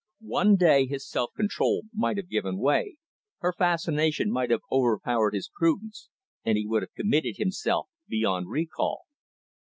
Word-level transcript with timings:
One 0.33 0.55
day, 0.55 0.87
his 0.87 1.07
self 1.07 1.29
control 1.37 1.83
might 1.93 2.17
have 2.17 2.27
given 2.27 2.57
way, 2.57 2.95
her 3.37 3.53
fascination 3.53 4.31
might 4.31 4.49
have 4.49 4.61
overpowered 4.71 5.35
his 5.35 5.51
prudence, 5.55 6.09
and 6.43 6.57
he 6.57 6.65
would 6.65 6.81
have 6.81 6.95
committed 6.95 7.37
himself 7.37 7.87
beyond 8.07 8.49
recall. 8.49 9.03